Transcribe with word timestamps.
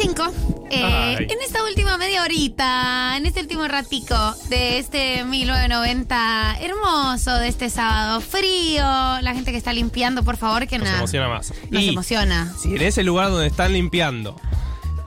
25. 0.00 0.32
Eh, 0.70 1.16
en 1.28 1.38
esta 1.44 1.62
última 1.64 1.98
media 1.98 2.22
horita, 2.22 3.16
en 3.16 3.26
este 3.26 3.40
último 3.40 3.66
ratico 3.68 4.16
de 4.48 4.78
este 4.78 5.24
1990 5.24 6.56
hermoso, 6.60 7.34
de 7.36 7.48
este 7.48 7.68
sábado 7.70 8.20
frío, 8.20 8.82
la 8.82 9.32
gente 9.34 9.50
que 9.52 9.58
está 9.58 9.72
limpiando, 9.72 10.22
por 10.22 10.36
favor, 10.36 10.66
que 10.66 10.78
Nos 10.78 10.86
nada. 10.86 10.98
emociona 10.98 11.28
más. 11.28 11.52
Nos 11.70 11.82
y 11.82 11.88
emociona. 11.88 12.52
si 12.60 12.74
en 12.76 12.82
ese 12.82 13.02
lugar 13.02 13.30
donde 13.30 13.48
están 13.48 13.72
limpiando 13.72 14.40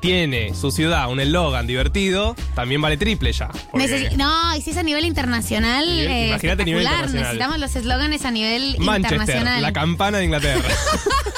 tiene 0.02 0.54
su 0.54 0.70
ciudad 0.70 1.10
un 1.10 1.22
eslogan 1.22 1.66
divertido, 1.66 2.36
también 2.56 2.82
vale 2.82 2.98
triple 2.98 3.32
ya. 3.32 3.48
Necesi- 3.72 4.12
no, 4.18 4.54
y 4.56 4.62
si 4.62 4.72
es 4.72 4.78
a 4.78 4.84
nivel 4.84 5.06
internacional, 5.06 5.86
Nivel- 5.86 6.08
eh, 6.10 6.28
imagínate 6.28 6.62
a 6.64 6.66
nivel 6.66 6.84
internacional. 6.84 7.24
Necesitamos 7.24 7.60
los 7.60 7.76
eslóganes 7.78 8.26
a 8.26 8.32
nivel 8.32 8.76
Manchester, 8.80 9.14
internacional. 9.22 9.62
la 9.62 9.72
campana 9.72 10.18
de 10.18 10.26
Inglaterra. 10.26 10.70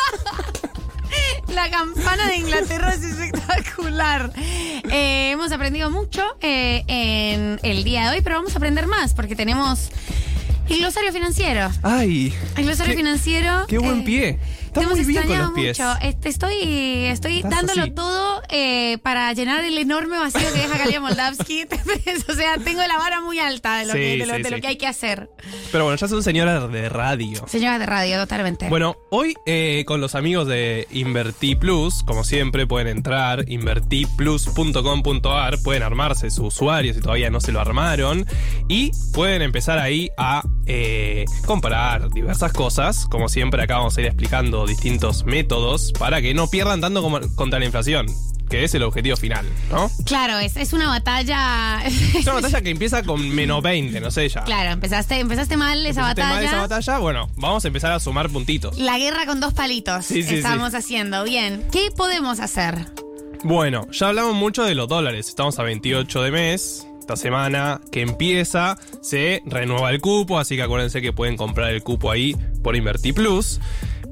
La 1.56 1.70
campana 1.72 2.28
de 2.28 2.36
Inglaterra 2.38 2.94
es 2.94 3.02
espectacular. 3.04 4.32
Eh, 4.91 5.32
hemos 5.32 5.52
aprendido 5.52 5.90
mucho 5.90 6.22
eh, 6.41 6.84
en 6.88 7.59
el 7.63 7.84
día 7.84 8.09
de 8.09 8.18
hoy, 8.18 8.22
pero 8.22 8.36
vamos 8.36 8.54
a 8.54 8.58
aprender 8.58 8.88
más 8.88 9.13
porque 9.13 9.36
tenemos 9.36 9.90
el 10.70 10.80
glosario 10.80 11.12
financiero. 11.13 11.72
Ay, 11.82 12.34
El 12.58 12.66
glosario 12.66 12.91
Qué- 12.94 12.98
financiero. 12.98 13.66
qué 13.68 13.77
buen 13.77 14.02
eh, 14.02 14.04
pie. 14.04 14.40
Te 14.75 14.79
Está 14.81 14.93
hemos 14.93 15.05
muy 15.05 15.15
con 15.15 15.23
extrañado 15.23 15.49
los 15.52 15.59
pies. 15.59 15.79
mucho. 15.79 15.93
Este, 16.02 16.29
estoy 16.29 16.55
estoy 17.05 17.38
Estás 17.38 17.52
dándolo 17.52 17.81
así. 17.84 17.91
todo 17.91 18.41
eh, 18.49 18.98
para 19.03 19.31
llenar 19.34 19.63
el 19.65 19.77
enorme 19.77 20.17
vacío 20.20 20.41
que 20.53 20.59
deja 20.59 20.77
Galia 20.77 20.99
Moldavsky. 21.01 21.63
o 22.29 22.34
sea, 22.34 22.57
tengo 22.57 22.81
la 22.85 22.98
vara 22.98 23.21
muy 23.21 23.39
alta 23.39 23.77
de 23.79 23.85
lo, 23.85 23.93
Sí, 23.93 23.99
que, 23.99 24.17
de 24.17 24.25
lo- 24.25 24.35
sí, 24.35 24.41
de 24.43 24.49
lo 24.51 24.55
sí. 24.57 24.61
que 24.61 24.67
hay 24.67 24.77
que 24.77 24.88
hacer. 24.88 25.29
Pero 25.71 25.84
bueno, 25.85 25.98
ya 25.98 26.07
son 26.07 26.23
señoras 26.23 26.71
de 26.71 26.89
radio. 26.89 27.45
Señora 27.48 27.79
de 27.79 27.85
radio, 27.85 28.17
totalmente. 28.20 28.67
Bueno, 28.70 28.95
hoy 29.11 29.34
eh, 29.45 29.84
con 29.88 30.01
los 30.01 30.15
amigos 30.15 30.48
de 30.48 30.87
Invertí 30.91 31.55
Plus, 31.55 32.03
como 32.03 32.23
siempre, 32.23 32.67
pueden 32.67 32.87
entrar 32.87 33.45
invertiplus.com.ar, 33.49 35.57
pueden 35.63 35.84
armarse 35.84 36.29
su 36.29 36.45
usuario 36.45 36.93
si 36.93 36.99
todavía 37.01 37.29
no 37.29 37.39
se 37.41 37.51
lo 37.51 37.60
armaron 37.62 38.26
y 38.67 38.91
pueden 39.13 39.41
empezar 39.41 39.79
ahí 39.79 40.10
a 40.17 40.43
eh, 40.65 41.26
comparar 41.45 42.10
diversas 42.12 42.51
cosas. 42.54 43.05
Como 43.10 43.29
siempre, 43.29 43.62
acá 43.63 43.77
vamos 43.77 43.98
a 43.98 44.01
ir 44.01 44.07
explicando 44.07 44.65
distintos 44.68 45.26
métodos 45.26 45.91
para 45.98 46.21
que 46.21 46.34
no 46.34 46.48
pierdan 46.49 46.82
tanto 46.82 47.02
como- 47.02 47.20
contra 47.35 47.60
la 47.60 47.66
inflación, 47.66 48.08
que 48.49 48.63
es 48.63 48.76
el 48.76 48.84
objetivo 48.84 49.18
final, 49.18 49.46
¿no? 49.72 49.90
Claro, 50.05 50.38
es, 50.40 50.55
es 50.57 50.74
una 50.74 50.88
batalla. 50.88 51.84
Es 51.85 52.24
una 52.24 52.34
batalla 52.41 52.62
que 52.62 52.70
empieza 52.70 53.02
con 53.04 53.27
menos 53.30 53.62
20, 53.63 53.99
no 54.02 54.12
sé 54.12 54.30
ya. 54.30 54.44
claro, 54.44 54.72
empezaste, 54.72 55.20
empezaste 55.20 55.57
mal 55.57 55.80
esa 55.85 56.02
Empezaste 56.02 56.22
batalla. 56.22 56.35
mal 56.35 56.44
esa 56.46 56.57
batalla, 56.62 56.98
bueno, 56.99 57.30
vamos 57.38 57.63
a 57.66 57.68
empezar 57.68 57.91
a 57.91 57.99
sumar 57.99 58.30
puntitos. 58.30 58.77
La 58.77 58.98
guerra 58.98 59.26
con 59.26 59.40
dos 59.40 59.54
palitos 59.54 60.05
Sí, 60.05 60.22
sí, 60.24 60.35
estamos 60.35 60.74
haciendo. 60.76 61.24
Bien, 61.24 61.66
¿qué 61.72 61.90
podemos 61.96 62.40
hacer? 62.40 62.85
Bueno, 63.44 63.88
ya 63.91 64.07
hablamos 64.09 64.34
mucho 64.35 64.63
de 64.63 64.75
los 64.75 64.88
dólares. 64.88 65.28
Estamos 65.29 65.59
a 65.59 65.63
28 65.63 66.22
de 66.24 66.31
mes. 66.31 66.88
Esta 67.00 67.16
semana 67.16 67.81
que 67.91 68.02
empieza 68.02 68.78
se 69.03 69.44
renueva 69.46 69.91
el 69.91 70.02
cupo, 70.02 70.40
así 70.40 70.56
que 70.56 70.63
acuérdense 70.63 71.03
que 71.03 71.13
pueden 71.13 71.38
comprar 71.38 71.69
el 71.72 71.84
cupo 71.84 72.09
ahí 72.09 72.35
por 72.63 72.75
Inverti 72.75 73.13
Plus. 73.13 73.59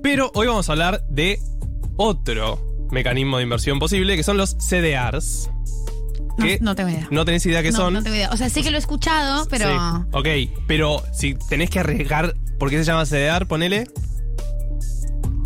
Pero 0.04 0.32
hoy 0.36 0.46
vamos 0.48 0.70
a 0.70 0.74
hablar 0.74 1.02
de 1.10 1.40
otro 1.98 2.62
mecanismo 2.92 3.38
de 3.38 3.44
inversión 3.44 3.80
posible, 3.80 4.16
que 4.16 4.24
son 4.24 4.38
los 4.38 4.52
CDRs. 4.60 5.50
No, 6.38 6.46
que 6.46 6.60
no 6.62 6.76
tengo 6.76 6.90
idea. 6.90 7.08
no 7.12 7.26
tenés 7.26 7.46
idea 7.46 7.62
qué 7.64 7.72
no, 7.72 7.78
son. 7.78 7.94
no 7.94 8.04
tengo 8.04 8.16
idea. 8.16 8.30
O 8.32 8.38
sea, 8.38 8.50
sé 8.50 8.62
que 8.64 8.70
lo 8.72 8.78
he 8.78 8.80
escuchado, 8.80 9.48
pero. 9.50 9.66
Sí, 9.70 10.06
Ok, 10.12 10.28
pero 10.68 11.02
si 11.14 11.36
tenés 11.36 11.70
que 11.70 11.80
arriesgar, 11.80 12.36
¿por 12.60 12.70
qué 12.70 12.78
se 12.80 12.84
llama 12.86 13.06
CDR? 13.06 13.48
Ponele. 13.48 13.88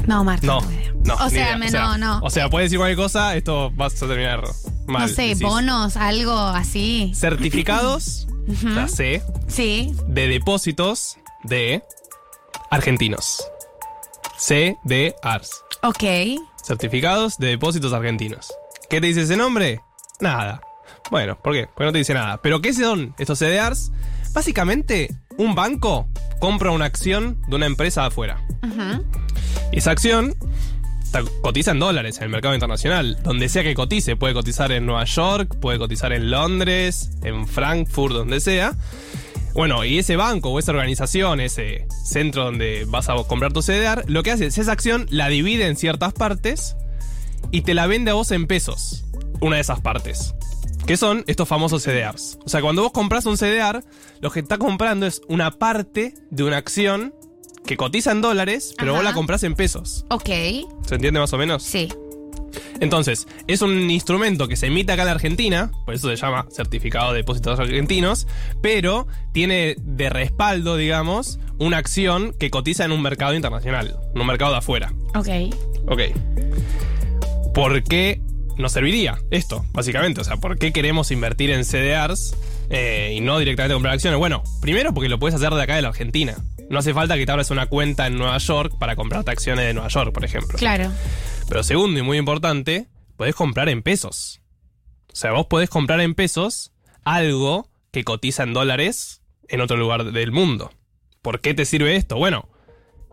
No, 0.08 0.24
Marta. 0.24 0.46
No, 0.48 0.62
no. 1.04 1.16
O 1.16 1.30
sea, 1.30 1.58
me- 1.58 1.70
no, 1.70 1.98
no. 1.98 2.20
O 2.24 2.30
sea, 2.30 2.50
puedes 2.50 2.68
decir 2.68 2.80
cualquier 2.80 2.98
cosa, 2.98 3.36
esto 3.36 3.72
vas 3.72 4.02
a 4.02 4.08
terminar 4.08 4.42
mal. 4.88 5.02
no 5.10 5.16
sé, 5.16 5.24
decís. 5.24 5.42
bonos, 5.42 5.98
algo 5.98 6.32
así. 6.38 7.12
Certificados, 7.14 8.28
la 8.64 8.88
C, 8.88 9.22
Sí. 9.48 9.92
de 10.08 10.28
depósitos 10.30 11.18
de 11.44 11.84
argentinos. 12.72 13.44
CDRs. 14.38 15.64
Ok. 15.84 16.04
Certificados 16.64 17.38
de 17.38 17.48
depósitos 17.48 17.94
argentinos. 17.94 18.54
¿Qué 18.90 19.02
te 19.02 19.08
dice 19.08 19.22
ese 19.22 19.38
nombre? 19.38 19.82
Nada. 20.20 20.62
Bueno, 21.12 21.38
¿por 21.42 21.54
qué? 21.54 21.68
Porque 21.68 21.86
no 21.86 21.92
te 21.92 22.00
dice 22.00 22.14
nada. 22.14 22.42
¿Pero 22.42 22.62
qué 22.62 22.74
son 22.74 23.16
estos 23.18 23.40
CDRs? 23.40 23.92
Básicamente, 24.34 25.16
un 25.38 25.56
banco 25.56 26.08
compra 26.40 26.72
una 26.72 26.86
acción 26.86 27.42
de 27.48 27.56
una 27.56 27.66
empresa 27.66 28.06
afuera. 28.06 28.46
Y 29.72 29.78
esa 29.78 29.92
acción 29.92 30.36
cotiza 31.42 31.72
en 31.72 31.80
dólares 31.80 32.18
en 32.18 32.26
el 32.26 32.30
mercado 32.30 32.54
internacional. 32.54 33.18
Donde 33.24 33.50
sea 33.50 33.64
que 33.64 33.74
cotice, 33.74 34.16
puede 34.16 34.34
cotizar 34.34 34.72
en 34.72 34.86
Nueva 34.86 35.06
York, 35.06 35.58
puede 35.60 35.80
cotizar 35.80 36.12
en 36.14 36.30
Londres, 36.30 37.12
en 37.24 37.48
Frankfurt, 37.48 38.14
donde 38.14 38.40
sea. 38.40 38.76
Bueno, 39.54 39.84
y 39.86 39.98
ese 39.98 40.16
banco 40.16 40.50
o 40.50 40.60
esa 40.60 40.72
organización, 40.72 41.40
ese 41.40 41.88
centro 42.06 42.46
donde 42.46 42.86
vas 42.88 43.10
a 43.10 43.16
comprar 43.24 43.54
tu 43.54 43.62
CDR, 43.62 44.04
lo 44.08 44.24
que 44.24 44.32
hace 44.32 44.48
es 44.48 44.58
esa 44.58 44.72
acción 44.72 45.08
la 45.10 45.30
divide 45.30 45.66
en 45.68 45.76
ciertas 45.76 46.14
partes 46.14 46.76
y 47.52 47.62
te 47.62 47.74
la 47.74 47.88
vende 47.88 48.12
a 48.12 48.14
vos 48.14 48.32
en 48.32 48.48
pesos. 48.48 49.06
Una 49.42 49.56
de 49.56 49.62
esas 49.62 49.82
partes. 49.82 50.34
Que 50.86 50.96
son 50.98 51.24
estos 51.28 51.48
famosos 51.48 51.84
CDRs. 51.84 52.40
O 52.46 52.50
sea, 52.50 52.62
cuando 52.62 52.82
vos 52.82 52.92
compras 52.92 53.26
un 53.26 53.38
CDR, 53.38 53.84
lo 54.22 54.32
que 54.32 54.40
está 54.40 54.58
comprando 54.58 55.06
es 55.06 55.22
una 55.28 55.52
parte 55.52 56.14
de 56.30 56.44
una 56.44 56.58
acción 56.58 57.14
que 57.66 57.78
cotiza 57.78 58.12
en 58.12 58.22
dólares, 58.22 58.74
pero 58.78 58.94
vos 58.94 59.04
la 59.04 59.14
compras 59.14 59.44
en 59.44 59.56
pesos. 59.56 60.06
Ok. 60.10 60.30
¿Se 60.88 60.96
entiende 60.96 61.20
más 61.20 61.34
o 61.34 61.38
menos? 61.38 61.64
Sí. 61.64 61.90
Entonces, 62.80 63.28
es 63.48 63.62
un 63.62 63.90
instrumento 63.90 64.48
que 64.48 64.56
se 64.56 64.68
emite 64.68 64.92
acá 64.92 65.04
en 65.04 65.08
la 65.08 65.14
Argentina, 65.14 65.72
por 65.86 65.96
eso 65.96 66.10
se 66.10 66.16
llama 66.16 66.46
certificado 66.52 67.12
de 67.12 67.20
depósitos 67.20 67.60
argentinos, 67.60 68.28
pero 68.62 69.08
tiene 69.34 69.76
de 69.80 70.10
respaldo, 70.10 70.78
digamos, 70.78 71.40
una 71.60 71.78
acción 71.78 72.34
que 72.40 72.50
cotiza 72.50 72.86
en 72.86 72.92
un 72.92 73.02
mercado 73.02 73.34
internacional, 73.34 73.96
en 74.14 74.22
un 74.22 74.28
mercado 74.28 74.52
de 74.52 74.58
afuera. 74.58 74.94
Ok. 75.16 75.30
Ok. 75.88 76.02
¿Por 77.54 77.84
qué 77.84 78.22
nos 78.58 78.72
serviría 78.72 79.18
esto, 79.32 79.66
básicamente? 79.74 80.22
O 80.22 80.24
sea, 80.24 80.38
¿por 80.38 80.58
qué 80.58 80.72
queremos 80.72 81.12
invertir 81.12 81.52
en 81.52 81.64
CDRs 81.66 82.36
eh, 82.70 83.14
y 83.16 83.22
no 83.22 83.40
directamente 83.40 83.74
comprar 83.74 83.94
acciones? 83.94 84.20
Bueno, 84.20 84.44
primero 84.62 84.94
porque 84.94 85.10
lo 85.10 85.20
puedes 85.20 85.36
hacer 85.36 85.54
de 85.54 85.62
acá 85.62 85.76
de 85.76 85.82
la 85.82 85.90
Argentina. 85.90 86.38
No 86.70 86.80
hace 86.80 86.94
falta 86.94 87.16
que 87.16 87.26
te 87.26 87.32
abras 87.32 87.50
una 87.52 87.68
cuenta 87.68 88.08
en 88.08 88.18
Nueva 88.18 88.38
York 88.40 88.74
para 88.78 88.96
comprarte 88.96 89.32
acciones 89.32 89.66
de 89.66 89.74
Nueva 89.74 89.88
York, 89.90 90.12
por 90.14 90.26
ejemplo. 90.26 90.58
Claro. 90.58 90.92
Pero 91.48 91.64
segundo 91.64 92.00
y 92.00 92.04
muy 92.04 92.18
importante, 92.18 92.88
podés 93.16 93.36
comprar 93.36 93.70
en 93.70 93.82
pesos. 93.84 94.42
O 95.12 95.16
sea, 95.16 95.32
vos 95.32 95.48
podés 95.48 95.70
comprar 95.70 96.02
en 96.02 96.14
pesos 96.14 96.72
algo 97.04 97.70
que 97.92 98.04
cotiza 98.04 98.44
en 98.44 98.54
dólares 98.54 99.22
en 99.48 99.62
otro 99.62 99.78
lugar 99.78 100.12
del 100.12 100.32
mundo. 100.32 100.72
¿Por 101.22 101.40
qué 101.40 101.54
te 101.54 101.66
sirve 101.66 101.96
esto? 101.96 102.18
Bueno, 102.18 102.50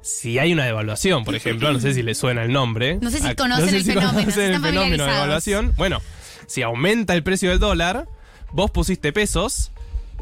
si 0.03 0.39
hay 0.39 0.53
una 0.53 0.65
devaluación, 0.65 1.25
por 1.25 1.35
ejemplo, 1.37 1.73
no 1.73 1.79
sé 1.81 1.95
si 1.95 2.03
le 2.03 2.15
suena 2.15 2.43
el 2.43 2.53
nombre. 2.53 2.99
No 3.01 3.11
sé 3.11 3.21
si 3.21 3.27
Ah, 3.29 3.35
conocen 3.37 3.75
el 3.75 3.85
fenómeno, 3.85 4.11
conocen 4.13 4.33
si 4.33 4.41
el 4.41 4.61
fenómeno 4.61 5.05
de 5.07 5.13
devaluación. 5.13 5.75
Bueno, 5.77 6.03
si 6.47 6.63
aumenta 6.63 7.15
el 7.15 7.23
precio 7.23 7.51
del 7.51 7.61
dólar, 7.61 8.09
vos 8.53 8.71
pusiste 8.73 9.13
pesos 9.13 9.71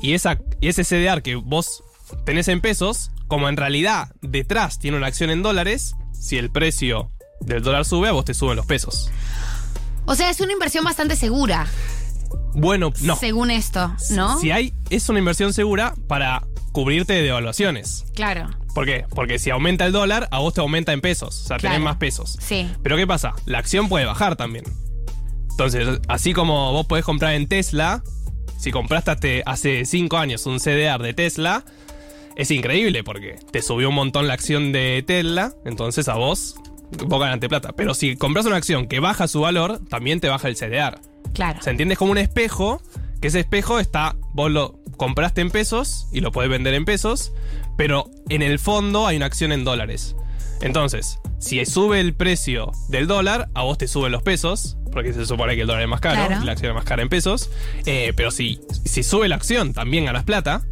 y, 0.03 0.13
esa, 0.13 0.39
y 0.61 0.69
ese 0.69 0.85
CDR 0.85 1.23
que 1.23 1.35
vos 1.35 1.83
tenés 2.25 2.49
en 2.49 2.61
pesos, 2.61 3.11
como 3.29 3.49
en 3.49 3.57
realidad 3.57 4.15
detrás 4.23 4.79
tiene 4.79 4.97
una 4.97 5.07
acción 5.07 5.31
en 5.31 5.43
dólares, 5.43 5.95
si 6.13 6.37
el 6.39 6.51
precio 6.51 7.11
del 7.41 7.63
dólar 7.63 7.85
sube, 7.85 8.09
a 8.09 8.13
vos 8.13 8.25
te 8.25 8.35
suben 8.35 8.57
los 8.57 8.67
pesos. 8.67 9.11
O 10.05 10.15
sea, 10.15 10.31
es 10.31 10.41
una 10.41 10.53
inversión 10.53 10.85
bastante 10.85 11.17
segura, 11.17 11.67
Bueno, 12.55 12.93
no. 13.03 13.17
según 13.17 13.51
esto, 13.51 13.95
¿no? 14.11 14.39
Si 14.41 14.51
hay, 14.51 14.75
es 14.91 15.09
una 15.09 15.19
inversión 15.19 15.53
segura 15.53 15.95
para 16.09 16.43
cubrirte 16.73 17.13
de 17.15 17.23
devaluaciones. 17.23 18.05
Claro. 18.15 18.49
¿Por 18.75 18.87
qué? 18.87 19.05
Porque 19.15 19.39
si 19.39 19.51
aumenta 19.51 19.85
el 19.85 19.93
dólar, 19.93 20.29
a 20.31 20.39
vos 20.39 20.55
te 20.55 20.61
aumenta 20.61 20.93
en 20.93 21.01
pesos. 21.03 21.43
O 21.43 21.47
sea, 21.49 21.59
tenés 21.59 21.81
más 21.81 21.97
pesos. 21.97 22.39
Sí. 22.41 22.71
Pero 22.83 22.97
¿qué 22.97 23.07
pasa? 23.07 23.35
La 23.45 23.59
acción 23.59 23.89
puede 23.89 24.07
bajar 24.07 24.37
también. 24.37 24.65
Entonces, 25.51 26.01
así 26.09 26.33
como 26.33 26.73
vos 26.73 26.87
podés 26.87 27.05
comprar 27.05 27.35
en 27.35 27.47
Tesla, 27.47 28.03
si 28.59 28.71
compraste 28.71 29.11
hace- 29.11 29.43
hace 29.45 29.85
5 29.85 30.17
años 30.17 30.47
un 30.47 30.59
CDR 30.59 31.03
de 31.03 31.13
Tesla, 31.13 31.65
es 32.37 32.51
increíble 32.51 33.05
porque 33.05 33.37
te 33.51 33.63
subió 33.63 33.89
un 33.89 33.95
montón 33.95 34.27
la 34.27 34.35
acción 34.35 34.73
de 34.73 35.03
Tesla, 35.07 35.53
entonces 35.65 36.09
a 36.09 36.15
vos, 36.15 36.57
vos 37.07 37.21
ganaste 37.21 37.49
plata. 37.49 37.73
Pero 37.73 37.95
si 37.95 38.17
compras 38.17 38.47
una 38.47 38.57
acción 38.57 38.87
que 38.87 39.01
baja 39.01 39.29
su 39.29 39.41
valor, 39.41 39.81
también 39.89 40.21
te 40.21 40.29
baja 40.29 40.49
el 40.49 40.57
CDR. 40.57 41.01
Claro. 41.35 41.61
Se 41.63 41.71
entiende 41.71 41.97
como 41.97 42.13
un 42.13 42.19
espejo, 42.19 42.83
que 43.21 43.29
ese 43.29 43.41
espejo 43.41 43.79
está, 43.79 44.17
vos 44.33 44.51
lo 44.51 44.79
compraste 44.97 45.41
en 45.41 45.51
pesos 45.51 46.07
y 46.13 46.21
lo 46.21 46.33
podés 46.33 46.51
vender 46.51 46.75
en 46.75 46.85
pesos, 46.85 47.33
pero 47.77 48.09
en 48.29 48.43
el 48.43 48.59
fondo 48.59 49.07
hay 49.07 49.17
una 49.17 49.27
acción 49.27 49.53
en 49.53 49.65
dólares. 49.65 50.15
Entonces, 50.61 51.19
si 51.39 51.65
sube 51.67 51.99
el 52.01 52.15
precio 52.15 52.71
del 52.89 53.07
dólar, 53.09 53.49
a 53.55 53.63
vos 53.63 53.79
te 53.79 53.89
suben 53.89 54.13
los 54.13 54.23
pesos, 54.23 54.77
porque 54.93 55.13
se 55.13 55.27
supone 55.27 55.57
que 55.57 55.63
el 55.63 55.67
dólar 55.67 55.83
es 55.83 55.89
más 55.89 56.01
caro, 56.01 56.27
Claro. 56.27 56.45
la 56.45 56.53
acción 56.53 56.71
es 56.71 56.75
más 56.77 56.85
cara 56.85 57.03
en 57.03 57.09
pesos, 57.09 57.51
eh, 57.85 58.13
pero 58.15 58.31
si, 58.31 58.61
si 58.85 59.03
sube 59.03 59.29
la 59.29 59.35
acción, 59.37 59.73
también 59.73 60.05
ganas 60.05 60.23
plata, 60.25 60.63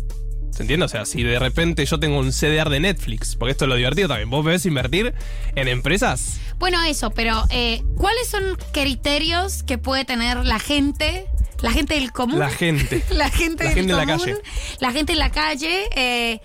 ¿Se 0.51 0.63
entiende? 0.63 0.85
O 0.85 0.89
sea, 0.89 1.05
si 1.05 1.23
de 1.23 1.39
repente 1.39 1.85
yo 1.87 1.99
tengo 1.99 2.19
un 2.19 2.33
CDR 2.33 2.69
de 2.69 2.81
Netflix, 2.81 3.37
porque 3.37 3.53
esto 3.53 3.65
es 3.65 3.69
lo 3.69 3.77
divertido 3.77 4.09
también, 4.09 4.31
vos 4.31 4.45
ves 4.45 4.67
invertir 4.67 5.15
en 5.55 5.69
empresas. 5.69 6.41
Bueno, 6.59 6.83
eso, 6.85 7.11
pero 7.11 7.45
eh, 7.51 7.83
¿cuáles 7.97 8.29
son 8.29 8.43
criterios 8.73 9.63
que 9.63 9.79
puede 9.79 10.05
tener 10.05 10.45
la 10.45 10.59
gente, 10.59 11.27
la 11.61 11.71
gente 11.73 11.95
del 11.95 12.13
común? 12.13 12.39
La 12.39 12.51
gente. 12.51 13.03
la 13.11 13.31
gente, 13.31 13.65
La 13.65 13.71
del 13.71 13.79
gente 13.79 13.93
en 13.93 13.99
la 13.99 14.07
común, 14.07 14.19
calle. 14.27 14.43
La 14.81 14.93
gente 14.93 15.13
en 15.13 15.19
la 15.19 15.31
calle, 15.31 15.89
eh, 15.95 16.41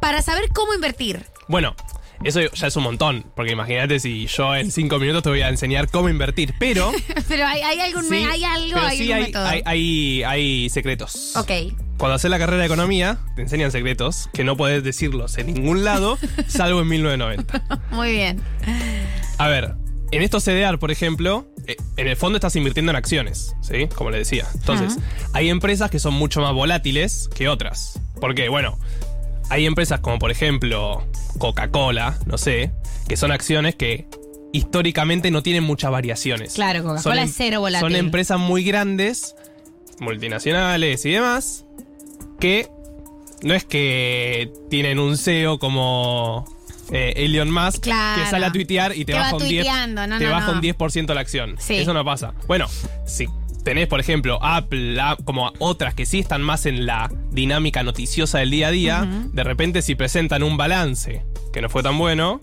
para 0.00 0.20
saber 0.22 0.50
cómo 0.52 0.74
invertir. 0.74 1.24
Bueno, 1.48 1.74
eso 2.24 2.40
ya 2.40 2.66
es 2.66 2.76
un 2.76 2.82
montón, 2.84 3.24
porque 3.34 3.52
imagínate 3.52 4.00
si 4.00 4.26
yo 4.26 4.54
en 4.56 4.70
cinco 4.70 4.98
minutos 4.98 5.22
te 5.22 5.28
voy 5.30 5.42
a 5.42 5.48
enseñar 5.48 5.88
cómo 5.88 6.08
invertir, 6.08 6.54
pero. 6.58 6.92
pero 7.28 7.46
hay, 7.46 7.60
hay 7.62 7.80
algún 7.80 8.08
me- 8.08 8.18
sí, 8.20 8.24
hay 8.24 8.44
algo, 8.44 8.70
pero 8.74 8.86
hay 8.86 8.98
sí 8.98 9.12
hay- 9.12 10.22
hay 10.24 10.68
secretos. 10.70 11.36
Ok. 11.36 11.50
Cuando 11.98 12.14
haces 12.16 12.30
la 12.30 12.38
carrera 12.38 12.60
de 12.60 12.66
economía, 12.66 13.18
te 13.36 13.42
enseñan 13.42 13.70
secretos 13.72 14.28
que 14.34 14.44
no 14.44 14.56
podés 14.56 14.84
decirlos 14.84 15.38
en 15.38 15.46
ningún 15.54 15.82
lado, 15.84 16.18
salvo 16.46 16.80
en 16.80 16.88
1990. 16.88 17.80
Muy 17.90 18.12
bien. 18.12 18.40
A 19.38 19.48
ver, 19.48 19.74
en 20.10 20.22
estos 20.22 20.44
CDR, 20.44 20.78
por 20.78 20.90
ejemplo, 20.90 21.46
eh, 21.66 21.76
en 21.96 22.06
el 22.06 22.16
fondo 22.16 22.36
estás 22.36 22.54
invirtiendo 22.56 22.90
en 22.90 22.96
acciones, 22.96 23.54
¿sí? 23.62 23.88
Como 23.94 24.10
le 24.10 24.18
decía. 24.18 24.46
Entonces, 24.54 24.98
hay 25.32 25.48
empresas 25.48 25.90
que 25.90 25.98
son 25.98 26.14
mucho 26.14 26.40
más 26.42 26.52
volátiles 26.52 27.28
que 27.34 27.48
otras. 27.48 27.98
Porque, 28.20 28.48
bueno, 28.48 28.78
hay 29.48 29.66
empresas 29.66 30.00
como, 30.00 30.18
por 30.18 30.30
ejemplo, 30.30 31.04
Coca-Cola, 31.38 32.18
no 32.26 32.38
sé, 32.38 32.72
que 33.08 33.16
son 33.16 33.30
acciones 33.32 33.74
que 33.74 34.06
históricamente 34.52 35.30
no 35.30 35.42
tienen 35.42 35.64
muchas 35.64 35.90
variaciones. 35.90 36.54
Claro, 36.54 36.82
Coca-Cola 36.82 37.22
em- 37.22 37.28
es 37.28 37.34
cero 37.36 37.60
volátil. 37.60 37.88
Son 37.88 37.96
empresas 37.96 38.38
muy 38.38 38.64
grandes, 38.64 39.34
multinacionales 40.00 41.04
y 41.04 41.10
demás, 41.12 41.64
que 42.40 42.68
no 43.42 43.54
es 43.54 43.64
que 43.64 44.52
tienen 44.70 44.98
un 44.98 45.16
CEO 45.18 45.58
como 45.58 46.44
eh, 46.90 47.12
Elon 47.16 47.50
Musk 47.50 47.82
Claro. 47.82 48.22
que 48.22 48.30
sale 48.30 48.46
a 48.46 48.52
tuitear 48.52 48.96
y 48.96 49.04
te 49.04 49.12
baja 49.14 49.34
un 49.36 49.42
10%, 49.42 49.46
tuiteando, 49.48 50.06
no, 50.06 50.18
te 50.18 50.24
no, 50.24 50.30
baja 50.30 50.52
no. 50.52 50.58
un 50.58 50.62
10% 50.62 51.14
la 51.14 51.20
acción. 51.20 51.56
Sí. 51.58 51.76
Eso 51.78 51.92
no 51.92 52.04
pasa. 52.04 52.32
Bueno, 52.46 52.66
si 53.06 53.26
tenés, 53.66 53.88
por 53.88 53.98
ejemplo, 53.98 54.38
Apple, 54.42 54.96
como 55.24 55.52
otras 55.58 55.92
que 55.92 56.06
sí 56.06 56.20
están 56.20 56.40
más 56.40 56.66
en 56.66 56.86
la 56.86 57.10
dinámica 57.32 57.82
noticiosa 57.82 58.38
del 58.38 58.52
día 58.52 58.68
a 58.68 58.70
día, 58.70 59.08
de 59.32 59.42
repente 59.42 59.82
si 59.82 59.96
presentan 59.96 60.44
un 60.44 60.56
balance 60.56 61.26
que 61.52 61.60
no 61.60 61.68
fue 61.68 61.82
tan 61.82 61.98
bueno, 61.98 62.38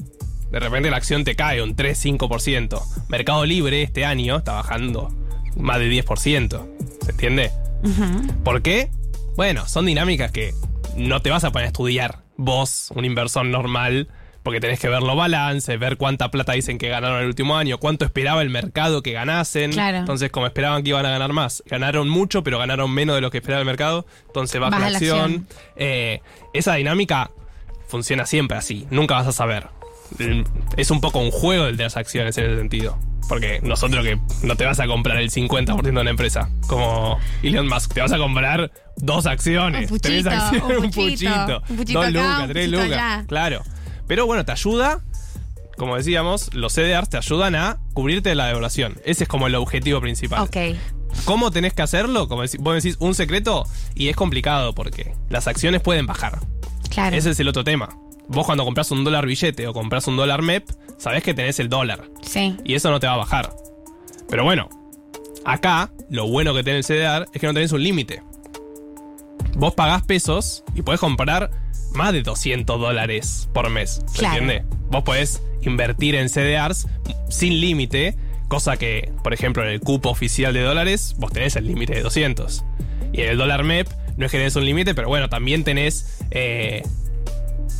de 0.51 0.59
repente 0.59 0.91
la 0.91 0.97
acción 0.97 1.23
te 1.23 1.37
cae 1.37 1.63
un 1.63 1.77
3-5%. 1.77 3.07
Mercado 3.07 3.45
Libre 3.45 3.83
este 3.83 4.03
año 4.03 4.35
está 4.35 4.51
bajando 4.51 5.15
más 5.55 5.79
de 5.79 5.89
10%. 5.89 6.67
¿Se 7.05 7.11
entiende? 7.11 7.51
¿Por 8.43 8.61
qué? 8.61 8.91
Bueno, 9.37 9.65
son 9.65 9.85
dinámicas 9.85 10.29
que 10.29 10.53
no 10.97 11.21
te 11.21 11.29
vas 11.29 11.45
a 11.45 11.53
poner 11.53 11.67
a 11.67 11.67
estudiar 11.67 12.19
vos, 12.35 12.91
un 12.95 13.05
inversor 13.05 13.45
normal, 13.45 14.09
porque 14.43 14.59
tenés 14.59 14.79
que 14.79 14.89
ver 14.89 15.01
los 15.01 15.15
balances, 15.15 15.79
ver 15.79 15.97
cuánta 15.97 16.29
plata 16.29 16.51
dicen 16.53 16.77
que 16.77 16.89
ganaron 16.89 17.21
el 17.21 17.27
último 17.27 17.57
año, 17.57 17.77
cuánto 17.77 18.05
esperaba 18.05 18.41
el 18.41 18.49
mercado 18.49 19.01
que 19.01 19.13
ganasen. 19.13 19.71
Claro. 19.71 19.97
Entonces, 19.99 20.29
como 20.31 20.45
esperaban 20.45 20.83
que 20.83 20.89
iban 20.89 21.05
a 21.05 21.09
ganar 21.11 21.31
más, 21.33 21.63
ganaron 21.65 22.09
mucho, 22.09 22.43
pero 22.43 22.59
ganaron 22.59 22.91
menos 22.93 23.15
de 23.15 23.21
lo 23.21 23.31
que 23.31 23.37
esperaba 23.39 23.61
el 23.61 23.65
mercado, 23.65 24.05
entonces 24.27 24.59
baja, 24.59 24.71
Baja 24.77 24.89
la 24.89 24.97
acción. 24.97 25.19
acción. 25.19 25.47
Eh, 25.77 26.21
esa 26.53 26.75
dinámica 26.75 27.31
funciona 27.87 28.25
siempre 28.25 28.57
así, 28.57 28.85
nunca 28.91 29.15
vas 29.15 29.27
a 29.27 29.31
saber. 29.31 29.67
Mm, 30.19 30.41
Es 30.77 30.91
un 30.91 31.01
poco 31.01 31.19
un 31.19 31.31
juego 31.31 31.65
el 31.67 31.77
de 31.77 31.83
las 31.85 31.97
acciones 31.97 32.37
en 32.37 32.45
ese 32.45 32.57
sentido. 32.57 32.97
Porque 33.29 33.61
nosotros 33.63 34.03
que 34.03 34.19
no 34.45 34.57
te 34.57 34.65
vas 34.65 34.81
a 34.81 34.85
comprar 34.85 35.17
el 35.17 35.31
50% 35.31 35.81
de 35.81 35.91
una 35.91 36.09
empresa, 36.09 36.49
como 36.67 37.17
Elon 37.41 37.69
Musk, 37.69 37.93
te 37.93 38.01
vas 38.01 38.11
a 38.11 38.17
comprar 38.17 38.69
dos 38.97 39.25
acciones, 39.25 39.89
Un 39.89 39.99
tres 39.99 40.25
acciones, 40.27 40.61
un 40.77 40.85
un 40.85 40.91
puchito, 40.91 41.63
un 41.69 41.77
puchito 41.77 41.99
dos 42.01 42.09
acá, 42.09 42.11
lucas, 42.11 42.47
tres 42.49 42.69
lucas, 42.69 42.85
allá. 42.91 43.23
claro. 43.25 43.63
Pero 44.07 44.25
bueno, 44.25 44.45
te 44.45 44.51
ayuda, 44.51 45.01
como 45.77 45.95
decíamos, 45.95 46.53
los 46.53 46.73
CDRs 46.73 47.09
te 47.09 47.17
ayudan 47.17 47.55
a 47.55 47.77
cubrirte 47.93 48.29
de 48.29 48.35
la 48.35 48.47
devaluación. 48.47 48.97
Ese 49.05 49.23
es 49.23 49.29
como 49.29 49.47
el 49.47 49.55
objetivo 49.55 50.01
principal. 50.01 50.41
Ok. 50.43 50.57
¿Cómo 51.25 51.51
tenés 51.51 51.73
que 51.73 51.81
hacerlo? 51.83 52.27
Como 52.27 52.43
deci- 52.43 52.57
vos 52.59 52.75
decís, 52.75 52.97
un 52.99 53.13
secreto, 53.15 53.65
y 53.95 54.09
es 54.09 54.15
complicado 54.15 54.73
porque 54.73 55.13
las 55.29 55.47
acciones 55.47 55.81
pueden 55.81 56.05
bajar. 56.07 56.39
Claro. 56.89 57.15
Ese 57.15 57.29
es 57.31 57.39
el 57.39 57.47
otro 57.47 57.63
tema. 57.63 57.89
Vos 58.27 58.45
cuando 58.45 58.65
compras 58.65 58.89
un 58.91 59.03
dólar 59.03 59.25
billete 59.25 59.67
o 59.67 59.73
compras 59.73 60.07
un 60.07 60.15
dólar 60.17 60.41
MEP, 60.41 60.69
sabés 60.97 61.23
que 61.23 61.33
tenés 61.33 61.59
el 61.59 61.69
dólar. 61.69 62.09
Sí. 62.21 62.55
Y 62.63 62.73
eso 62.75 62.89
no 62.89 62.99
te 62.99 63.07
va 63.07 63.13
a 63.13 63.17
bajar. 63.17 63.53
Pero 64.29 64.43
bueno, 64.43 64.69
acá 65.45 65.91
lo 66.09 66.27
bueno 66.27 66.53
que 66.53 66.63
tiene 66.63 66.79
el 66.79 66.85
CDR 66.85 67.27
es 67.33 67.39
que 67.41 67.47
no 67.47 67.53
tenés 67.53 67.71
un 67.73 67.83
límite. 67.83 68.23
Vos 69.55 69.73
pagás 69.75 70.01
pesos 70.03 70.63
y 70.73 70.81
podés 70.81 70.99
comprar 70.99 71.51
más 71.95 72.13
de 72.13 72.21
200 72.23 72.79
dólares 72.79 73.49
por 73.53 73.69
mes. 73.69 74.01
¿Se 74.07 74.19
Claro. 74.19 74.37
entiende? 74.39 74.65
Vos 74.89 75.03
podés 75.03 75.41
invertir 75.61 76.15
en 76.15 76.29
CDRs 76.29 76.87
sin 77.29 77.59
límite, 77.61 78.15
cosa 78.47 78.77
que, 78.77 79.11
por 79.23 79.33
ejemplo, 79.33 79.63
en 79.63 79.69
el 79.69 79.79
cupo 79.79 80.09
oficial 80.09 80.53
de 80.53 80.61
dólares, 80.61 81.15
vos 81.17 81.31
tenés 81.31 81.55
el 81.55 81.65
límite 81.67 81.93
de 81.95 82.01
200. 82.01 82.63
Y 83.13 83.21
en 83.21 83.29
el 83.29 83.37
dólar 83.37 83.63
MEP 83.63 83.87
no 84.17 84.25
es 84.25 84.31
que 84.31 84.37
tenés 84.37 84.55
un 84.55 84.65
límite, 84.65 84.93
pero 84.93 85.07
bueno, 85.07 85.29
también 85.29 85.63
tenés 85.63 86.19
eh, 86.31 86.83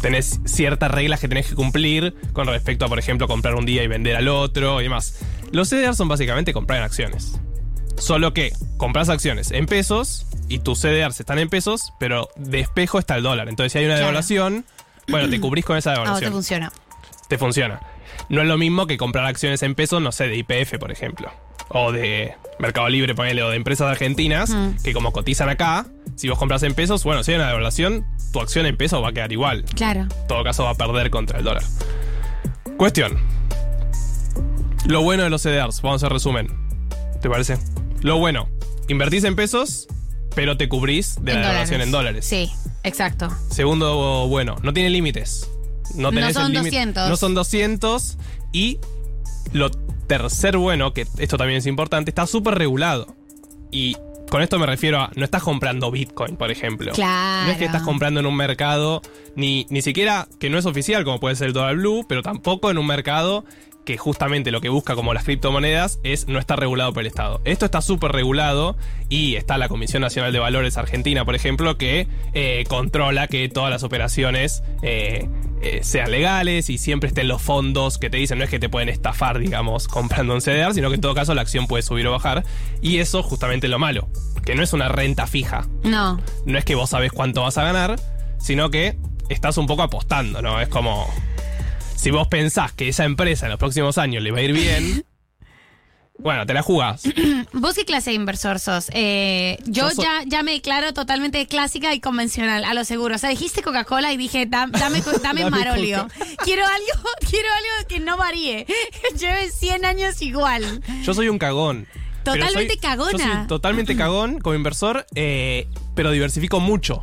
tenés 0.02 0.40
ciertas 0.46 0.92
reglas 0.92 1.20
que 1.20 1.28
tenés 1.28 1.48
que 1.48 1.56
cumplir 1.56 2.14
con 2.34 2.48
respecto 2.48 2.86
a, 2.86 2.90
por 2.90 3.00
ejemplo, 3.00 3.28
comprar 3.28 3.56
un 3.56 3.66
día 3.66 3.84
y 3.84 3.88
vender 3.88 4.16
al 4.16 4.28
otro 4.28 4.82
y 4.82 4.84
demás. 4.84 5.20
Los 5.52 5.70
CDR 5.70 5.96
son 5.96 6.08
básicamente 6.08 6.52
comprar 6.54 6.80
en 6.80 6.86
acciones. 6.86 7.40
Solo 7.98 8.34
que 8.34 8.52
compras 8.78 9.10
acciones 9.10 9.52
en 9.52 9.66
pesos 9.66 10.26
y 10.50 10.60
tus 10.60 10.80
CDRs 10.80 11.20
están 11.20 11.40
en 11.40 11.50
pesos, 11.50 11.94
pero 12.00 12.30
de 12.36 12.60
espejo 12.60 13.00
está 13.00 13.16
el 13.16 13.24
dólar. 13.24 13.50
Entonces, 13.50 13.72
si 13.72 13.80
hay 13.80 13.86
una 13.86 13.94
Claro. 13.96 14.08
devaluación, 14.08 14.66
bueno, 15.08 15.30
te 15.30 15.40
cubrís 15.40 15.66
con 15.66 15.78
esa 15.78 15.92
Ah, 15.92 15.94
vos 15.94 16.04
te 16.04 16.06
devaluación. 16.06 16.32
funciona. 16.34 16.72
te 17.30 17.38
funciona. 17.38 17.80
No 18.30 18.42
es 18.42 18.48
lo 18.48 18.58
mismo 18.58 18.86
que 18.88 18.98
comprar 18.98 19.26
acciones 19.26 19.64
en 19.64 19.74
pesos, 19.76 20.02
no 20.02 20.12
sé, 20.12 20.28
de 20.28 20.38
IPF, 20.38 20.78
por 20.78 20.92
ejemplo. 20.92 21.32
O 21.70 21.92
de 21.92 22.36
Mercado 22.60 22.88
Libre, 22.90 23.16
ponele, 23.16 23.42
o 23.42 23.50
de 23.50 23.56
empresas 23.56 23.88
argentinas, 23.90 24.52
Mm. 24.52 24.84
que 24.84 24.94
como 24.94 25.12
cotizan 25.12 25.50
acá, 25.50 25.88
si 26.16 26.30
vos 26.30 26.38
compras 26.38 26.62
en 26.64 26.76
pesos, 26.76 27.04
bueno, 27.04 27.24
si 27.24 27.32
hay 27.32 27.38
una 27.38 27.48
devaluación, 27.48 28.06
tu 28.32 28.40
acción 28.40 28.66
en 28.68 28.78
pesos 28.78 29.04
va 29.04 29.10
a 29.10 29.14
quedar 29.14 29.32
igual. 29.32 29.66
Claro. 29.76 30.02
En 30.02 30.28
todo 30.28 30.44
caso 30.44 30.64
va 30.66 30.72
a 30.72 30.76
perder 30.76 31.10
contra 31.10 31.40
el 31.40 31.44
dólar. 31.46 31.64
Cuestión. 32.78 33.18
Lo 34.86 35.02
bueno 35.02 35.24
de 35.24 35.30
los 35.30 35.42
CDRs, 35.42 35.82
vamos 35.82 36.04
a 36.04 36.06
hacer 36.08 36.14
resumen. 36.14 36.50
¿Te 37.22 37.30
parece? 37.30 37.58
Lo 38.02 38.18
bueno, 38.18 38.50
invertís 38.90 39.24
en 39.24 39.36
pesos, 39.36 39.88
pero 40.36 40.58
te 40.58 40.68
cubrís 40.70 41.16
de 41.24 41.32
En 41.34 41.42
la 41.42 41.48
devaluación 41.48 41.82
en 41.82 41.92
dólares. 41.92 42.26
Sí, 42.26 42.52
exacto. 42.84 43.30
Segundo 43.50 44.28
bueno, 44.28 44.56
no 44.64 44.74
tiene 44.74 44.90
límites. 44.90 45.50
No, 45.96 46.04
No 46.04 46.12
tenés 46.12 46.34
son 46.34 46.46
el 46.48 46.54
límite- 46.54 46.70
200. 46.78 47.10
No 47.10 47.18
son 47.18 47.34
200. 47.36 48.18
Y 48.52 48.80
lo 49.52 49.70
tercer 50.08 50.58
bueno, 50.58 50.94
que 50.94 51.08
esto 51.18 51.38
también 51.38 51.58
es 51.60 51.66
importante, 51.66 52.12
está 52.12 52.26
súper 52.28 52.56
regulado. 52.56 53.16
Y 53.72 53.96
con 54.30 54.42
esto 54.42 54.58
me 54.60 54.66
refiero 54.66 55.00
a, 55.00 55.12
no 55.16 55.24
estás 55.26 55.44
comprando 55.44 55.92
Bitcoin, 55.92 56.36
por 56.38 56.52
ejemplo. 56.52 56.92
Claro. 56.94 57.46
No 57.46 57.52
es 57.52 57.58
que 57.58 57.66
estás 57.66 57.84
comprando 57.84 58.20
en 58.20 58.26
un 58.26 58.36
mercado, 58.36 59.02
ni, 59.36 59.66
ni 59.70 59.82
siquiera 59.82 60.28
que 60.40 60.50
no 60.50 60.58
es 60.58 60.66
oficial, 60.66 61.04
como 61.04 61.20
puede 61.20 61.36
ser 61.36 61.48
el 61.48 61.54
dólar 61.54 61.76
blue, 61.76 62.06
pero 62.08 62.22
tampoco 62.24 62.72
en 62.72 62.78
un 62.78 62.88
mercado 62.88 63.46
que 63.86 63.98
justamente 63.98 64.52
lo 64.52 64.62
que 64.62 64.70
busca 64.70 64.96
como 64.96 65.14
las 65.14 65.24
criptomonedas 65.26 66.00
es 66.04 66.28
no 66.28 66.40
estar 66.40 66.60
regulado 66.60 66.94
por 66.94 67.02
el 67.02 67.08
Estado. 67.08 67.42
Esto 67.46 67.66
está 67.66 67.82
súper 67.82 68.12
regulado 68.12 68.78
y 69.10 69.36
está 69.36 69.58
la 69.58 69.68
Comisión 69.68 70.02
Nacional 70.02 70.32
de 70.32 70.40
Valores 70.40 70.78
Argentina, 70.78 71.26
por 71.26 71.36
ejemplo, 71.36 71.78
que 71.78 72.08
eh, 72.34 72.64
controla 72.68 73.28
que 73.28 73.48
todas 73.50 73.70
las 73.70 73.84
operaciones 73.84 74.64
eh, 74.82 75.28
eh, 75.62 75.80
sean 75.84 76.12
legales 76.12 76.70
y 76.70 76.78
siempre 76.78 77.08
estén 77.08 77.28
los 77.28 77.42
fondos 77.42 77.98
que 77.98 78.10
te 78.10 78.18
dicen, 78.18 78.38
no 78.38 78.44
es 78.44 78.50
que 78.50 78.60
te 78.60 78.70
pueden 78.70 78.90
estafar, 78.90 79.40
digamos, 79.40 79.88
comprando 79.88 80.34
un 80.34 80.42
CDR, 80.42 80.74
sino 80.74 80.90
que 80.90 80.96
en 80.96 81.02
todo 81.02 81.14
caso 81.14 81.34
la 81.34 81.42
acción 81.42 81.68
puede 81.68 81.84
subir 81.84 82.08
o 82.08 82.12
bajar. 82.12 82.44
Y 82.82 82.98
eso 82.98 83.24
justamente 83.24 83.68
es 83.68 83.72
lo 83.72 83.80
malo, 83.80 84.08
que 84.46 84.56
no 84.56 84.64
es 84.64 84.74
una 84.74 84.88
renta 84.90 85.28
fija 85.28 85.68
No. 85.84 86.20
no 86.46 86.58
es 86.58 86.66
que 86.66 86.76
vos 86.76 86.90
sabés 86.90 87.12
cuánto 87.12 87.44
vas 87.44 87.58
a 87.58 87.64
ganar, 87.64 87.98
sino 88.40 88.70
que 88.70 88.98
estás 89.30 89.58
un 89.58 89.68
poco 89.68 89.84
apostando, 89.84 90.42
¿no? 90.42 90.60
Es 90.62 90.70
como. 90.70 91.08
Si 92.04 92.12
vos 92.12 92.28
pensás 92.28 92.74
que 92.74 92.90
esa 92.90 93.06
empresa 93.06 93.46
en 93.46 93.52
los 93.52 93.60
próximos 93.60 93.98
años 93.98 94.22
le 94.22 94.32
va 94.32 94.40
a 94.40 94.42
ir 94.42 94.52
bien, 94.52 95.06
bueno, 96.20 96.46
te 96.46 96.54
la 96.54 96.62
jugás. 96.62 97.04
¿Vos 97.54 97.76
qué 97.76 97.86
clase 97.86 98.10
de 98.10 98.18
inversor 98.18 98.60
sos? 98.60 98.88
Eh, 98.94 99.58
yo 99.68 99.90
ya, 99.92 100.22
ya 100.26 100.44
me 100.44 100.52
declaro 100.52 100.94
totalmente 100.94 101.48
clásica 101.48 101.94
y 101.94 102.02
convencional, 102.02 102.66
a 102.66 102.74
lo 102.74 102.84
seguro. 102.84 103.16
O 103.16 103.18
sea, 103.18 103.30
dijiste 103.30 103.62
Coca-Cola 103.62 104.12
y 104.12 104.18
dije, 104.18 104.46
"Dam- 104.50 104.72
dame, 104.72 105.02
dame 105.22 105.42
Dame 105.44 105.50
Marolio. 105.50 106.10
Quiero 106.44 106.66
algo, 106.66 107.10
quiero 107.30 107.48
algo 107.48 107.88
que 107.88 108.02
no 108.02 108.18
varíe. 108.18 108.66
Lleve 109.18 109.50
100 109.50 109.86
años 109.86 110.22
igual. 110.22 110.82
Yo 111.04 111.14
soy 111.14 111.30
un 111.30 111.40
cagón. 111.40 111.88
Totalmente 112.24 112.74
soy- 112.74 112.80
cagona. 112.82 113.12
Yo 113.12 113.18
soy 113.20 113.48
totalmente 113.48 113.96
cagón 113.96 114.42
como 114.42 114.56
inversor, 114.56 115.06
eh, 115.16 115.70
pero 115.96 116.12
diversifico 116.12 116.60
mucho. 116.60 117.02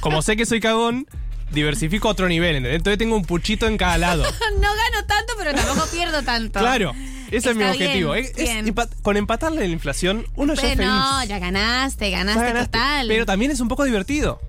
Como 0.00 0.22
sé 0.22 0.36
que 0.36 0.46
soy 0.46 0.60
cagón, 0.60 1.06
diversifico 1.52 2.08
a 2.08 2.12
otro 2.12 2.28
nivel, 2.28 2.56
¿entendés? 2.56 2.76
Entonces 2.78 2.98
tengo 2.98 3.16
un 3.16 3.24
puchito 3.24 3.66
en 3.66 3.76
cada 3.76 3.98
lado. 3.98 4.24
No 4.54 4.68
gano 4.74 5.06
tanto, 5.06 5.32
pero 5.38 5.52
tampoco 5.54 5.86
pierdo 5.90 6.22
tanto. 6.22 6.58
Claro, 6.60 6.92
ese 7.30 7.50
es 7.50 7.56
mi 7.56 7.64
objetivo. 7.64 8.12
bien, 8.12 8.24
Es- 8.24 8.30
es 8.30 8.36
bien. 8.36 8.66
empa- 8.74 8.88
con 9.02 9.16
empatarle 9.16 9.60
la 9.60 9.66
inflación, 9.72 10.26
uno 10.36 10.54
ya 10.54 10.62
es 10.62 10.68
feliz. 10.76 10.86
no, 10.86 11.24
ya 11.24 11.38
ganaste, 11.38 12.10
Ya 12.10 12.18
ganaste, 12.24 12.52
total. 12.64 13.08
Pero 13.08 13.26
también 13.26 13.50
es 13.50 13.60
un 13.60 13.68
poco 13.68 13.84
divertido. 13.84 14.40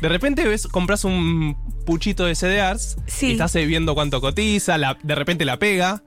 De 0.00 0.08
repente 0.08 0.46
ves, 0.46 0.66
compras 0.66 1.04
un 1.04 1.56
puchito 1.86 2.24
de 2.26 2.34
CDRs 2.34 2.96
Sí. 3.06 3.28
y 3.28 3.32
estás 3.32 3.54
viendo 3.54 3.94
cuánto 3.94 4.20
cotiza, 4.20 4.76
la- 4.78 4.98
de 5.02 5.14
repente 5.14 5.44
la 5.44 5.58
pega. 5.58 6.02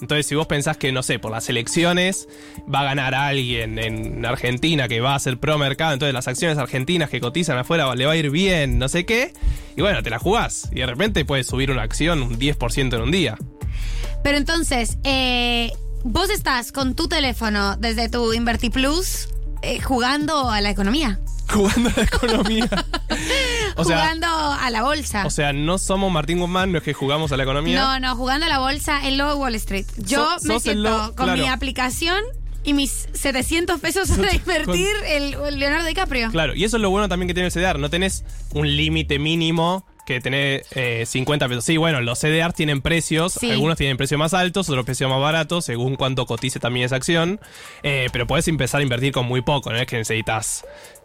Entonces, 0.00 0.26
si 0.26 0.34
vos 0.34 0.46
pensás 0.46 0.76
que, 0.76 0.92
no 0.92 1.02
sé, 1.02 1.18
por 1.18 1.30
las 1.30 1.48
elecciones 1.48 2.28
va 2.72 2.80
a 2.80 2.84
ganar 2.84 3.14
alguien 3.14 3.78
en 3.78 4.24
Argentina 4.26 4.88
que 4.88 5.00
va 5.00 5.14
a 5.14 5.18
ser 5.18 5.38
pro 5.38 5.56
mercado, 5.56 5.94
entonces 5.94 6.12
las 6.12 6.28
acciones 6.28 6.58
argentinas 6.58 7.08
que 7.08 7.20
cotizan 7.20 7.56
afuera 7.56 7.94
le 7.94 8.04
va 8.04 8.12
a 8.12 8.16
ir 8.16 8.30
bien, 8.30 8.78
no 8.78 8.88
sé 8.88 9.06
qué, 9.06 9.32
y 9.74 9.80
bueno, 9.80 10.02
te 10.02 10.10
la 10.10 10.18
jugás. 10.18 10.68
Y 10.72 10.80
de 10.80 10.86
repente 10.86 11.24
puedes 11.24 11.46
subir 11.46 11.70
una 11.70 11.82
acción 11.82 12.22
un 12.22 12.38
10% 12.38 12.94
en 12.94 13.00
un 13.00 13.10
día. 13.10 13.38
Pero 14.22 14.36
entonces, 14.36 14.98
eh, 15.04 15.72
vos 16.04 16.28
estás 16.30 16.72
con 16.72 16.94
tu 16.94 17.08
teléfono 17.08 17.76
desde 17.76 18.08
tu 18.08 18.32
InvertiPlus 18.32 19.28
eh, 19.62 19.80
jugando 19.80 20.50
a 20.50 20.60
la 20.60 20.70
economía. 20.70 21.20
Jugando 21.48 21.88
a 21.88 21.92
la 21.96 22.02
economía. 22.02 22.68
o 23.76 23.84
sea, 23.84 23.98
jugando 23.98 24.26
a 24.26 24.70
la 24.70 24.82
bolsa. 24.82 25.24
o 25.26 25.30
sea, 25.30 25.52
no 25.52 25.78
somos 25.78 26.10
Martín 26.10 26.38
Guzmán, 26.38 26.72
no 26.72 26.78
es 26.78 26.84
que 26.84 26.92
jugamos 26.94 27.32
a 27.32 27.36
la 27.36 27.42
economía. 27.42 27.80
no, 27.80 28.00
no, 28.00 28.16
jugando 28.16 28.46
a 28.46 28.48
la 28.48 28.58
bolsa 28.58 29.06
en 29.06 29.18
Low 29.18 29.36
Wall 29.38 29.54
Street. 29.56 29.86
Yo 29.98 30.26
me 30.44 30.58
siento 30.60 30.82
Low- 30.90 31.14
con 31.14 31.26
claro. 31.26 31.42
mi 31.42 31.48
aplicación 31.48 32.22
y 32.64 32.74
mis 32.74 33.08
700 33.12 33.78
pesos 33.80 34.10
para 34.16 34.34
invertir 34.34 34.88
el, 35.06 35.34
el 35.34 35.58
Leonardo 35.58 35.86
DiCaprio. 35.86 36.30
Claro, 36.30 36.54
y 36.54 36.64
eso 36.64 36.76
es 36.76 36.82
lo 36.82 36.90
bueno 36.90 37.08
también 37.08 37.28
que 37.28 37.34
tiene 37.34 37.48
el 37.48 37.52
CDR. 37.52 37.78
No 37.78 37.90
tenés 37.90 38.24
un 38.54 38.66
límite 38.76 39.18
mínimo 39.18 39.86
que 40.04 40.20
tenés 40.20 40.62
eh, 40.70 41.04
50 41.04 41.48
pesos. 41.48 41.64
Sí, 41.64 41.76
bueno, 41.78 42.00
los 42.00 42.20
CDR 42.20 42.52
tienen 42.52 42.80
precios. 42.80 43.32
Sí. 43.40 43.50
Algunos 43.50 43.76
tienen 43.76 43.96
precios 43.96 44.18
más 44.20 44.34
altos, 44.34 44.68
otros 44.68 44.84
precios 44.84 45.10
más 45.10 45.20
baratos, 45.20 45.64
según 45.64 45.96
cuánto 45.96 46.26
cotice 46.26 46.60
también 46.60 46.86
esa 46.86 46.94
acción. 46.94 47.40
Eh, 47.82 48.06
pero 48.12 48.26
podés 48.28 48.46
empezar 48.46 48.80
a 48.80 48.82
invertir 48.84 49.12
con 49.12 49.26
muy 49.26 49.42
poco. 49.42 49.72
No 49.72 49.78
es 49.78 49.86
que 49.86 49.96
necesitas 49.96 50.64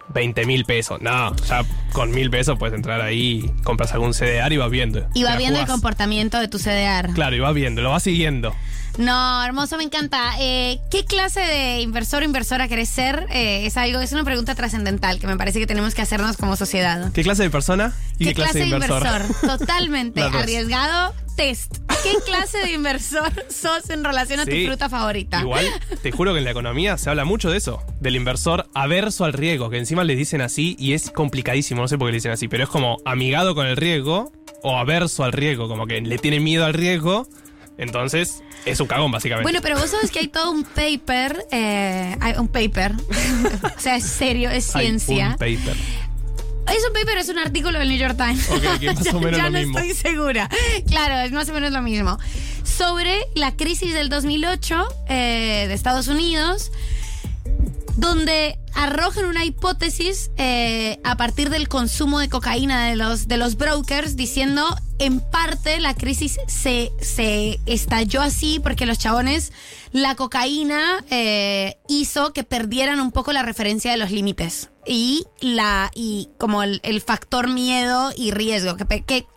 20 0.09 0.45
mil 0.45 0.65
pesos. 0.65 1.01
No, 1.01 1.35
ya 1.47 1.63
con 1.93 2.11
mil 2.11 2.29
pesos 2.29 2.57
puedes 2.57 2.75
entrar 2.75 3.01
ahí, 3.01 3.51
compras 3.63 3.93
algún 3.93 4.13
CDR 4.13 4.51
y 4.51 4.57
vas 4.57 4.69
viendo. 4.69 4.99
Y 5.13 5.21
Te 5.21 5.23
va 5.23 5.31
la 5.31 5.37
viendo 5.37 5.59
el 5.59 5.67
comportamiento 5.67 6.39
de 6.39 6.47
tu 6.47 6.57
CDR. 6.57 7.13
Claro, 7.13 7.35
y 7.35 7.39
vas 7.39 7.53
viendo, 7.53 7.81
lo 7.81 7.91
vas 7.91 8.03
siguiendo. 8.03 8.53
No, 8.97 9.43
hermoso, 9.43 9.77
me 9.77 9.83
encanta. 9.83 10.33
Eh, 10.39 10.79
¿Qué 10.89 11.05
clase 11.05 11.39
de 11.39 11.81
inversor 11.81 12.23
o 12.23 12.25
inversora 12.25 12.67
querés 12.67 12.89
ser? 12.89 13.25
Eh, 13.31 13.65
es 13.65 13.77
algo, 13.77 13.99
es 14.01 14.11
una 14.11 14.23
pregunta 14.23 14.53
trascendental 14.53 15.19
que 15.19 15.27
me 15.27 15.37
parece 15.37 15.59
que 15.59 15.67
tenemos 15.67 15.95
que 15.95 16.01
hacernos 16.01 16.37
como 16.37 16.55
sociedad. 16.55 17.11
¿Qué 17.13 17.23
clase 17.23 17.43
de 17.43 17.49
persona 17.49 17.93
y 18.19 18.25
qué, 18.25 18.33
clase, 18.33 18.59
de 18.59 18.67
inversor? 18.67 19.23
Totalmente 19.41 20.21
arriesgado. 20.21 21.13
Test. 21.41 21.77
¿Qué 22.03 22.13
clase 22.25 22.59
de 22.59 22.71
inversor 22.73 23.31
sos 23.49 23.89
en 23.89 24.03
relación 24.03 24.39
a 24.41 24.45
tu 24.45 24.55
fruta 24.63 24.89
favorita? 24.89 25.41
Igual, 25.41 25.65
te 26.03 26.11
juro 26.11 26.33
que 26.33 26.37
en 26.37 26.45
la 26.45 26.51
economía 26.51 26.99
se 26.99 27.09
habla 27.09 27.25
mucho 27.25 27.49
de 27.49 27.57
eso, 27.57 27.81
del 27.99 28.15
inversor 28.15 28.69
averso 28.75 29.25
al 29.25 29.33
riesgo, 29.33 29.71
que 29.71 29.79
encima 29.79 30.03
le 30.03 30.15
dicen 30.15 30.41
así 30.41 30.75
y 30.77 30.93
es 30.93 31.09
complicadísimo, 31.09 31.81
no 31.81 31.87
sé 31.87 31.97
por 31.97 32.07
qué 32.07 32.11
le 32.11 32.17
dicen 32.17 32.31
así, 32.31 32.47
pero 32.47 32.63
es 32.63 32.69
como 32.69 32.97
amigado 33.05 33.55
con 33.55 33.65
el 33.65 33.75
riesgo 33.75 34.31
o 34.61 34.77
averso 34.77 35.23
al 35.23 35.31
riesgo, 35.31 35.67
como 35.67 35.87
que 35.87 35.99
le 36.01 36.19
tiene 36.19 36.39
miedo 36.39 36.63
al 36.63 36.75
riesgo, 36.75 37.27
entonces 37.79 38.43
es 38.67 38.79
un 38.79 38.85
cagón 38.85 39.11
básicamente. 39.11 39.43
Bueno, 39.43 39.61
pero 39.63 39.79
vos 39.79 39.89
sabes 39.89 40.11
que 40.11 40.19
hay 40.19 40.27
todo 40.27 40.51
un 40.51 40.63
paper, 40.63 41.47
eh, 41.51 42.17
hay 42.21 42.33
un 42.37 42.49
paper, 42.49 42.93
o 43.75 43.79
sea, 43.79 43.95
es 43.95 44.05
serio, 44.05 44.51
es 44.51 44.75
Hay 44.75 44.85
ciencia. 44.85 45.29
un 45.29 45.37
paper. 45.37 45.75
Es 46.75 46.85
un 46.87 46.93
paper, 46.93 47.17
es 47.17 47.29
un 47.29 47.39
artículo 47.39 47.79
del 47.79 47.89
New 47.89 47.97
York 47.97 48.15
Times. 48.17 48.49
Más 48.49 48.61
ya 48.81 49.15
o 49.15 49.19
menos 49.19 49.37
ya 49.37 49.43
lo 49.45 49.51
no 49.51 49.59
mismo. 49.59 49.79
estoy 49.79 49.95
segura. 49.95 50.49
Claro, 50.87 51.19
es 51.25 51.31
más 51.31 51.49
o 51.49 51.53
menos 51.53 51.71
lo 51.71 51.81
mismo. 51.81 52.17
Sobre 52.63 53.19
la 53.35 53.55
crisis 53.55 53.93
del 53.93 54.09
2008 54.09 54.87
eh, 55.09 55.65
de 55.67 55.73
Estados 55.73 56.07
Unidos, 56.07 56.71
donde 57.97 58.57
arrojan 58.73 59.25
una 59.25 59.45
hipótesis 59.45 60.31
eh, 60.37 60.99
a 61.03 61.17
partir 61.17 61.49
del 61.49 61.67
consumo 61.67 62.19
de 62.19 62.29
cocaína 62.29 62.87
de 62.87 62.95
los, 62.95 63.27
de 63.27 63.37
los 63.37 63.57
brokers, 63.57 64.15
diciendo 64.15 64.63
en 64.99 65.19
parte 65.19 65.79
la 65.79 65.95
crisis 65.95 66.39
se, 66.47 66.91
se 67.01 67.59
estalló 67.65 68.21
así 68.21 68.59
porque 68.59 68.85
los 68.85 68.99
chabones, 68.99 69.51
la 69.91 70.15
cocaína 70.15 71.03
eh, 71.09 71.77
hizo 71.87 72.33
que 72.33 72.43
perdieran 72.43 72.99
un 72.99 73.11
poco 73.11 73.33
la 73.33 73.41
referencia 73.43 73.91
de 73.91 73.97
los 73.97 74.11
límites. 74.11 74.69
Y 74.85 75.25
la 75.41 75.91
y 75.93 76.29
como 76.39 76.63
el, 76.63 77.01
factor 77.05 77.47
miedo 77.47 78.11
y 78.15 78.31
riesgo, 78.31 78.77
que, 78.77 79.27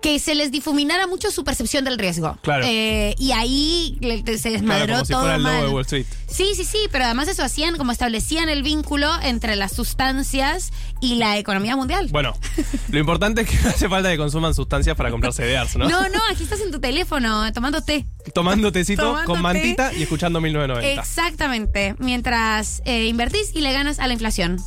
que 0.00 0.18
se 0.20 0.34
les 0.36 0.52
difuminara 0.52 1.06
mucho 1.08 1.30
su 1.32 1.42
percepción 1.42 1.84
del 1.84 1.98
riesgo. 1.98 2.38
Claro. 2.42 2.64
Eh, 2.68 3.14
y 3.18 3.32
ahí 3.32 3.98
se 4.00 4.22
Claro, 4.22 4.52
desmadró 4.52 4.92
como 4.94 5.04
si 5.04 5.12
todo 5.12 5.20
fuera 5.22 5.36
el 5.36 5.42
lobo 5.42 5.54
mal. 5.54 5.64
de 5.66 5.70
Wall 5.72 5.82
Street. 5.82 6.06
Sí, 6.30 6.52
sí, 6.54 6.64
sí, 6.64 6.78
pero 6.92 7.04
además 7.06 7.26
eso 7.28 7.42
hacían, 7.42 7.76
como 7.76 7.90
establecían 7.90 8.48
el 8.48 8.62
vínculo 8.62 9.10
entre 9.22 9.56
las 9.56 9.72
sustancias 9.72 10.72
y 11.00 11.16
la 11.16 11.36
economía 11.38 11.74
mundial. 11.74 12.08
Bueno, 12.12 12.34
lo 12.92 12.98
importante 13.00 13.40
es 13.42 13.48
que 13.48 13.56
no 13.56 13.70
hace 13.70 13.88
falta 13.88 14.08
que 14.10 14.16
consuman 14.18 14.54
sustancias 14.54 14.96
para 14.96 15.10
comprar 15.10 15.32
CDRs, 15.32 15.76
¿no? 15.76 15.88
No, 15.88 16.02
no, 16.08 16.20
aquí 16.30 16.44
estás 16.44 16.60
en 16.60 16.70
tu 16.70 16.78
teléfono 16.80 17.52
tomando 17.52 17.82
té. 17.82 18.06
Tomando 18.34 18.70
tecito 18.70 19.02
Tomando 19.02 19.26
con 19.26 19.36
té. 19.36 19.42
mantita 19.42 19.92
y 19.94 20.02
escuchando 20.02 20.40
1990. 20.40 21.00
Exactamente, 21.00 21.96
mientras 21.98 22.82
eh, 22.84 23.06
invertís 23.06 23.50
y 23.54 23.62
le 23.62 23.72
ganas 23.72 23.98
a 23.98 24.06
la 24.06 24.12
inflación. 24.12 24.58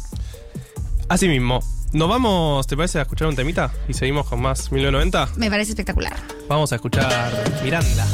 Así 1.08 1.28
mismo. 1.28 1.60
Nos 1.93 2.07
vamos, 2.07 2.67
¿te 2.67 2.77
parece, 2.77 3.00
a 3.00 3.01
escuchar 3.01 3.27
un 3.27 3.36
temita? 3.36 3.71
Y 3.88 3.93
seguimos 3.93 4.27
con 4.27 4.41
más 4.41 4.71
1990. 4.71 5.38
Me 5.38 5.50
parece 5.50 5.71
espectacular. 5.71 6.15
Vamos 6.48 6.71
a 6.71 6.75
escuchar 6.75 7.31
Miranda. 7.63 8.05